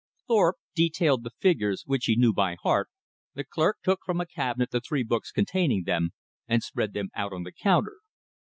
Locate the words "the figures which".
1.23-2.05